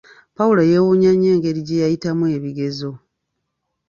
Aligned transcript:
Pawulo 0.37 0.61
yeewunya 0.69 1.11
nnyo 1.13 1.29
engeri 1.35 1.61
gye 1.67 1.81
yayitamu 1.83 2.23
ebigezo. 2.37 2.91